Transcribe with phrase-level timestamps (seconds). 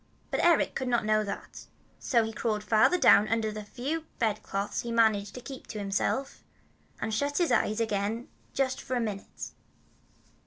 [0.31, 1.67] But Eric could not know that;
[1.99, 5.77] so he crawled farther down under the few bedclothes he had managed to keep to
[5.77, 6.43] himself,
[6.99, 9.51] and shut his eyes again just for a minute.